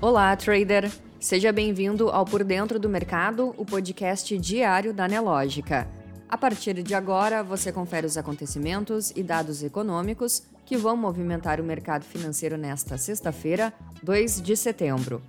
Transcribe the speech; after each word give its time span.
Olá, 0.00 0.36
trader! 0.36 0.92
Seja 1.18 1.50
bem-vindo 1.50 2.10
ao 2.10 2.26
Por 2.26 2.44
Dentro 2.44 2.78
do 2.78 2.86
Mercado, 2.86 3.54
o 3.56 3.64
podcast 3.64 4.36
diário 4.36 4.92
da 4.92 5.08
Nelógica. 5.08 5.88
A 6.28 6.36
partir 6.36 6.82
de 6.82 6.94
agora, 6.94 7.42
você 7.42 7.72
confere 7.72 8.06
os 8.06 8.18
acontecimentos 8.18 9.10
e 9.16 9.22
dados 9.22 9.62
econômicos 9.62 10.42
que 10.66 10.76
vão 10.76 10.98
movimentar 10.98 11.60
o 11.62 11.64
mercado 11.64 12.04
financeiro 12.04 12.58
nesta 12.58 12.98
sexta-feira, 12.98 13.72
2 14.02 14.42
de 14.42 14.54
setembro. 14.54 15.22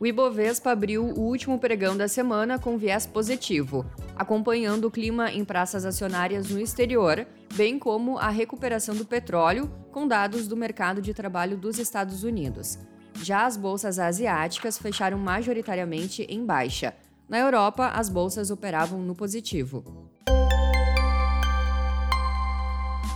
O 0.00 0.06
Ibovespa 0.06 0.72
abriu 0.72 1.04
o 1.04 1.20
último 1.20 1.56
pregão 1.60 1.96
da 1.96 2.08
semana 2.08 2.58
com 2.58 2.76
viés 2.76 3.06
positivo, 3.06 3.86
acompanhando 4.16 4.86
o 4.86 4.90
clima 4.90 5.30
em 5.30 5.44
praças 5.44 5.84
acionárias 5.84 6.50
no 6.50 6.58
exterior, 6.60 7.24
bem 7.54 7.78
como 7.78 8.18
a 8.18 8.30
recuperação 8.30 8.96
do 8.96 9.04
petróleo, 9.04 9.70
com 9.92 10.08
dados 10.08 10.48
do 10.48 10.56
mercado 10.56 11.00
de 11.00 11.14
trabalho 11.14 11.56
dos 11.56 11.78
Estados 11.78 12.24
Unidos. 12.24 12.80
Já 13.22 13.46
as 13.46 13.56
bolsas 13.56 14.00
asiáticas 14.00 14.76
fecharam 14.76 15.16
majoritariamente 15.16 16.26
em 16.28 16.44
baixa. 16.44 16.92
Na 17.28 17.38
Europa, 17.38 17.86
as 17.88 18.08
bolsas 18.08 18.50
operavam 18.50 18.98
no 19.00 19.14
positivo. 19.14 19.84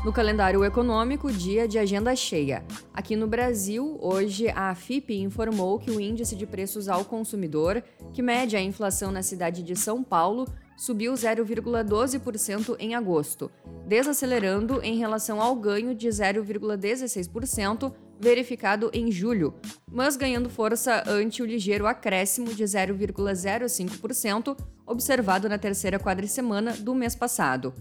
No 0.05 0.12
calendário 0.12 0.65
econômico, 0.65 1.32
dia 1.32 1.66
de 1.66 1.77
agenda 1.77 2.15
cheia. 2.15 2.65
Aqui 2.95 3.16
no 3.16 3.27
Brasil, 3.27 3.98
hoje 4.01 4.48
a 4.51 4.73
FIP 4.77 5.20
informou 5.20 5.80
que 5.80 5.91
o 5.91 6.01
índice 6.01 6.37
de 6.37 6.46
preços 6.46 6.88
ao 6.88 7.04
consumidor, 7.04 7.82
que 8.12 8.23
mede 8.23 8.57
a 8.57 8.62
inflação 8.62 9.10
na 9.10 9.24
cidade 9.24 9.65
de 9.65 9.74
São 9.74 10.04
Paulo, 10.04 10.46
subiu 10.77 11.15
0,12% 11.15 12.77
em 12.79 12.95
agosto, 12.95 13.51
desacelerando 13.84 14.80
em 14.84 14.96
relação 14.99 15.43
ao 15.43 15.57
ganho 15.57 15.93
de 15.96 16.07
0,16% 16.07 17.93
verificado 18.18 18.90
em 18.92 19.10
julho, 19.10 19.54
mas 19.90 20.16
ganhando 20.16 20.48
força 20.48 21.02
ante 21.06 21.42
o 21.42 21.46
ligeiro 21.46 21.86
acréscimo 21.86 22.54
de 22.54 22.64
0,05% 22.64 24.56
observado 24.86 25.48
na 25.48 25.59
terceira 25.59 25.98
quadricemana 25.98 26.72
do 26.72 26.94
mês 26.94 27.14
passado. 27.14 27.74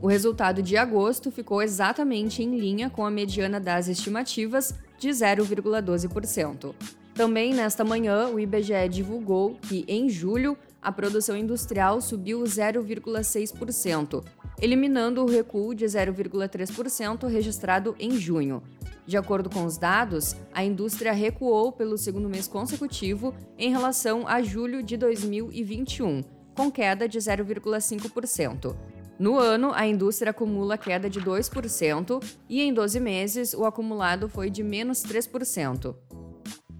O 0.00 0.06
resultado 0.06 0.62
de 0.62 0.76
agosto 0.76 1.30
ficou 1.30 1.62
exatamente 1.62 2.42
em 2.42 2.58
linha 2.58 2.90
com 2.90 3.04
a 3.04 3.10
mediana 3.10 3.60
das 3.60 3.88
estimativas 3.88 4.74
de 4.98 5.08
0,12%. 5.08 6.74
Também 7.14 7.52
nesta 7.52 7.84
manhã, 7.84 8.28
o 8.28 8.40
IBGE 8.40 8.88
divulgou 8.90 9.58
que, 9.68 9.84
em 9.86 10.08
julho, 10.08 10.56
a 10.80 10.90
produção 10.90 11.36
industrial 11.36 12.00
subiu 12.00 12.40
0,6%, 12.42 14.24
eliminando 14.60 15.22
o 15.22 15.26
recuo 15.26 15.74
de 15.74 15.84
0,3% 15.84 17.26
registrado 17.26 17.94
em 17.98 18.12
junho. 18.12 18.62
De 19.10 19.16
acordo 19.16 19.50
com 19.50 19.64
os 19.64 19.76
dados, 19.76 20.36
a 20.52 20.62
indústria 20.62 21.10
recuou 21.10 21.72
pelo 21.72 21.98
segundo 21.98 22.28
mês 22.28 22.46
consecutivo 22.46 23.34
em 23.58 23.68
relação 23.68 24.24
a 24.24 24.40
julho 24.40 24.84
de 24.84 24.96
2021, 24.96 26.22
com 26.54 26.70
queda 26.70 27.08
de 27.08 27.18
0,5%. 27.18 28.76
No 29.18 29.36
ano, 29.36 29.72
a 29.74 29.84
indústria 29.84 30.30
acumula 30.30 30.78
queda 30.78 31.10
de 31.10 31.20
2% 31.20 32.22
e 32.48 32.62
em 32.62 32.72
12 32.72 33.00
meses 33.00 33.52
o 33.52 33.64
acumulado 33.64 34.28
foi 34.28 34.48
de 34.48 34.62
menos 34.62 35.02
3%. 35.02 35.92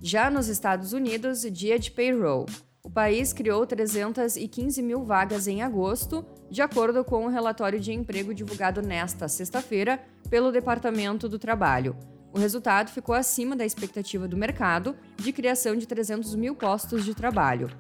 Já 0.01 0.31
nos 0.31 0.47
Estados 0.47 0.93
Unidos, 0.93 1.43
dia 1.51 1.81
de 1.81 1.91
payroll. 1.91 2.47
O 2.85 2.89
país 2.89 3.33
criou 3.33 3.67
315 3.67 4.81
mil 4.83 5.03
vagas 5.03 5.49
em 5.49 5.63
agosto, 5.63 6.25
de 6.49 6.63
acordo 6.63 7.05
com 7.05 7.25
o 7.25 7.27
um 7.27 7.29
relatório 7.29 7.81
de 7.81 7.93
emprego 7.93 8.33
divulgado 8.33 8.81
nesta 8.81 9.27
sexta-feira 9.27 10.01
pelo 10.31 10.53
Departamento 10.53 11.29
do 11.29 11.41
Trabalho. 11.41 11.97
O 12.33 12.39
resultado 12.39 12.91
ficou 12.91 13.15
acima 13.15 13.57
da 13.57 13.65
expectativa 13.65 14.29
do 14.29 14.37
mercado 14.37 14.97
de 15.17 15.33
criação 15.33 15.77
de 15.77 15.87
300 15.87 16.35
mil 16.35 16.55
postos 16.55 17.05
de 17.05 17.15
trabalho. 17.15 17.71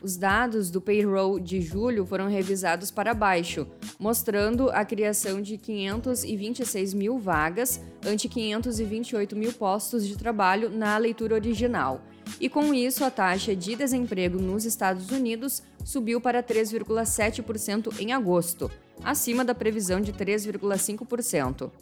Os 0.00 0.16
dados 0.16 0.70
do 0.70 0.80
payroll 0.80 1.40
de 1.40 1.60
julho 1.60 2.06
foram 2.06 2.28
revisados 2.28 2.90
para 2.90 3.14
baixo, 3.14 3.66
mostrando 3.98 4.70
a 4.70 4.84
criação 4.84 5.42
de 5.42 5.58
526 5.58 6.94
mil 6.94 7.18
vagas 7.18 7.80
ante 8.06 8.28
528 8.28 9.34
mil 9.34 9.52
postos 9.52 10.06
de 10.06 10.16
trabalho 10.16 10.70
na 10.70 10.96
leitura 10.98 11.34
original. 11.34 12.00
E 12.40 12.48
com 12.48 12.72
isso, 12.72 13.04
a 13.04 13.10
taxa 13.10 13.56
de 13.56 13.74
desemprego 13.74 14.40
nos 14.40 14.64
Estados 14.64 15.10
Unidos 15.10 15.62
subiu 15.84 16.20
para 16.20 16.42
3,7% 16.42 17.98
em 17.98 18.12
agosto, 18.12 18.70
acima 19.02 19.44
da 19.44 19.54
previsão 19.54 20.00
de 20.00 20.12
3,5%. 20.12 21.72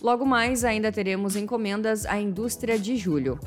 Logo 0.00 0.24
mais, 0.24 0.64
ainda 0.64 0.90
teremos 0.90 1.36
encomendas 1.36 2.06
à 2.06 2.20
indústria 2.20 2.78
de 2.78 2.96
julho. 2.96 3.38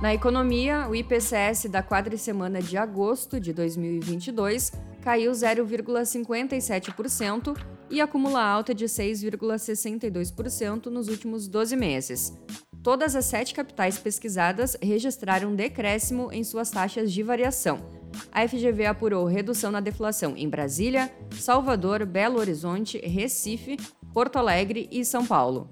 Na 0.00 0.12
economia, 0.12 0.88
o 0.88 0.94
IPCS 0.94 1.70
da 1.70 1.82
quadricemana 1.82 2.60
de 2.60 2.76
agosto 2.76 3.40
de 3.40 3.50
2022 3.52 4.72
caiu 5.00 5.32
0,57% 5.32 7.56
e 7.88 8.00
acumula 8.00 8.42
alta 8.42 8.74
de 8.74 8.84
6,62% 8.84 10.86
nos 10.86 11.06
últimos 11.08 11.46
12 11.48 11.76
meses. 11.76 12.36
Todas 12.82 13.16
as 13.16 13.24
sete 13.24 13.54
capitais 13.54 13.98
pesquisadas 13.98 14.76
registraram 14.82 15.54
decréscimo 15.54 16.30
em 16.30 16.44
suas 16.44 16.70
taxas 16.70 17.10
de 17.12 17.22
variação. 17.22 17.95
A 18.36 18.46
FGV 18.46 18.84
apurou 18.84 19.24
redução 19.24 19.70
na 19.70 19.80
deflação 19.80 20.36
em 20.36 20.46
Brasília, 20.46 21.10
Salvador, 21.30 22.04
Belo 22.04 22.38
Horizonte, 22.38 22.98
Recife, 22.98 23.78
Porto 24.12 24.36
Alegre 24.36 24.86
e 24.92 25.06
São 25.06 25.24
Paulo. 25.24 25.70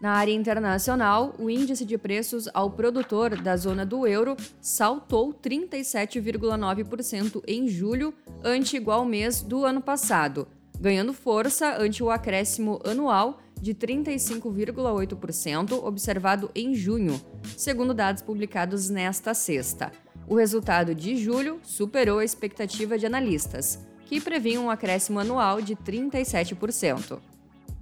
Na 0.00 0.12
área 0.12 0.32
internacional, 0.32 1.34
o 1.36 1.50
índice 1.50 1.84
de 1.84 1.98
preços 1.98 2.48
ao 2.54 2.70
produtor 2.70 3.42
da 3.42 3.56
zona 3.56 3.84
do 3.84 4.06
euro 4.06 4.36
saltou 4.60 5.34
37,9% 5.34 7.42
em 7.44 7.66
julho, 7.66 8.14
ante 8.44 8.76
igual 8.76 9.04
mês 9.04 9.42
do 9.42 9.64
ano 9.64 9.82
passado, 9.82 10.46
ganhando 10.78 11.12
força 11.12 11.76
ante 11.76 12.04
o 12.04 12.10
acréscimo 12.10 12.78
anual 12.84 13.40
de 13.60 13.74
35,8% 13.74 15.84
observado 15.84 16.52
em 16.54 16.72
junho, 16.72 17.20
segundo 17.56 17.92
dados 17.92 18.22
publicados 18.22 18.88
nesta 18.88 19.34
sexta. 19.34 19.90
O 20.30 20.36
resultado 20.36 20.94
de 20.94 21.16
julho 21.16 21.58
superou 21.60 22.20
a 22.20 22.24
expectativa 22.24 22.96
de 22.96 23.04
analistas, 23.04 23.80
que 24.06 24.20
previam 24.20 24.66
um 24.66 24.70
acréscimo 24.70 25.18
anual 25.18 25.60
de 25.60 25.74
37%. 25.74 27.18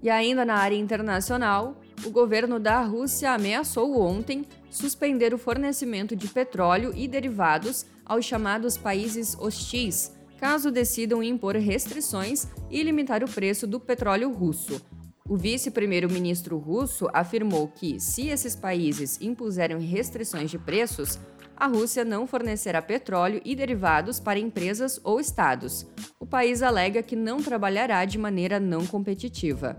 E 0.02 0.08
ainda 0.08 0.46
na 0.46 0.54
área 0.54 0.74
internacional, 0.74 1.76
o 2.06 2.10
governo 2.10 2.58
da 2.58 2.80
Rússia 2.80 3.32
ameaçou 3.32 4.00
ontem 4.00 4.46
suspender 4.70 5.34
o 5.34 5.38
fornecimento 5.38 6.16
de 6.16 6.26
petróleo 6.26 6.90
e 6.96 7.06
derivados 7.06 7.84
aos 8.02 8.24
chamados 8.24 8.78
países 8.78 9.36
hostis, 9.38 10.16
caso 10.40 10.70
decidam 10.70 11.22
impor 11.22 11.54
restrições 11.54 12.48
e 12.70 12.82
limitar 12.82 13.22
o 13.22 13.30
preço 13.30 13.66
do 13.66 13.78
petróleo 13.78 14.32
russo. 14.32 14.80
O 15.28 15.36
vice-primeiro-ministro 15.36 16.56
russo 16.56 17.08
afirmou 17.12 17.68
que, 17.68 18.00
se 18.00 18.28
esses 18.28 18.56
países 18.56 19.20
impuserem 19.20 19.80
restrições 19.80 20.50
de 20.50 20.58
preços, 20.58 21.18
a 21.58 21.66
Rússia 21.66 22.04
não 22.04 22.24
fornecerá 22.24 22.80
petróleo 22.80 23.42
e 23.44 23.56
derivados 23.56 24.20
para 24.20 24.38
empresas 24.38 25.00
ou 25.02 25.18
estados. 25.18 25.84
O 26.20 26.24
país 26.24 26.62
alega 26.62 27.02
que 27.02 27.16
não 27.16 27.42
trabalhará 27.42 28.04
de 28.04 28.16
maneira 28.16 28.60
não 28.60 28.86
competitiva. 28.86 29.76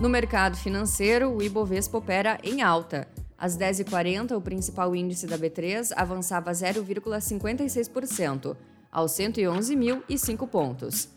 No 0.00 0.08
mercado 0.08 0.56
financeiro, 0.56 1.30
o 1.30 1.40
Ibovespa 1.40 1.98
opera 1.98 2.40
em 2.42 2.60
alta. 2.60 3.06
Às 3.36 3.56
10h40, 3.56 4.36
o 4.36 4.40
principal 4.40 4.96
índice 4.96 5.26
da 5.26 5.38
B3 5.38 5.92
avançava 5.96 6.50
0,56%, 6.50 8.56
aos 8.90 9.12
111.005 9.12 10.48
pontos. 10.48 11.08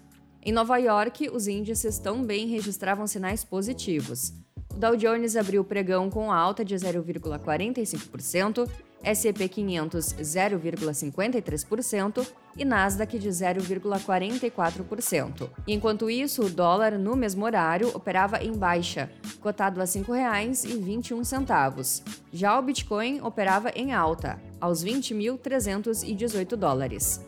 Em 0.44 0.52
Nova 0.52 0.78
York, 0.78 1.30
os 1.32 1.48
índices 1.48 1.98
também 1.98 2.48
registravam 2.48 3.08
sinais 3.08 3.44
positivos. 3.44 4.34
Dow 4.82 4.96
Jones 4.96 5.36
abriu 5.36 5.62
o 5.62 5.64
pregão 5.64 6.10
com 6.10 6.32
alta 6.32 6.66
de 6.66 6.74
0,45%, 6.74 8.68
S&P 9.04 9.48
500 9.48 10.14
0,53% 10.14 12.28
e 12.58 12.66
Nasdaq 12.66 13.20
de 13.20 13.30
0,44%. 13.30 15.48
Enquanto 15.68 16.10
isso, 16.10 16.48
o 16.48 16.50
dólar 16.50 16.98
no 16.98 17.16
mesmo 17.16 17.46
horário 17.46 17.92
operava 17.94 18.44
em 18.44 18.54
baixa, 18.54 19.12
cotado 19.40 19.80
a 19.80 19.84
R$ 19.84 19.90
5,21. 19.92 22.02
Já 22.34 22.58
o 22.58 22.62
Bitcoin 22.64 23.22
operava 23.22 23.70
em 23.76 23.94
alta, 23.94 24.42
aos 24.60 24.84
20.318 24.84 26.56
dólares. 26.56 27.24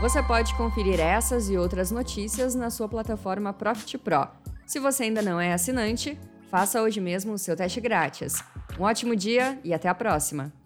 Você 0.00 0.22
pode 0.22 0.54
conferir 0.54 0.98
essas 0.98 1.50
e 1.50 1.58
outras 1.58 1.90
notícias 1.90 2.54
na 2.54 2.70
sua 2.70 2.88
plataforma 2.88 3.52
Profit 3.52 3.98
Pro. 3.98 4.26
Se 4.70 4.78
você 4.78 5.02
ainda 5.02 5.20
não 5.20 5.40
é 5.40 5.52
assinante, 5.52 6.16
faça 6.48 6.80
hoje 6.80 7.00
mesmo 7.00 7.32
o 7.32 7.38
seu 7.38 7.56
teste 7.56 7.80
grátis. 7.80 8.40
Um 8.78 8.84
ótimo 8.84 9.16
dia 9.16 9.58
e 9.64 9.74
até 9.74 9.88
a 9.88 9.94
próxima! 9.96 10.59